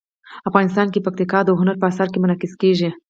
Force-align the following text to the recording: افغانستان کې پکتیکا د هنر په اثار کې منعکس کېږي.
افغانستان 0.49 0.87
کې 0.93 1.03
پکتیکا 1.05 1.39
د 1.43 1.49
هنر 1.59 1.75
په 1.79 1.85
اثار 1.91 2.07
کې 2.11 2.21
منعکس 2.23 2.53
کېږي. 2.61 2.89